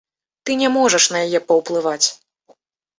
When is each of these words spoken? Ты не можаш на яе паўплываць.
Ты 0.43 0.51
не 0.61 0.71
можаш 0.79 1.07
на 1.17 1.23
яе 1.27 1.39
паўплываць. 1.47 2.03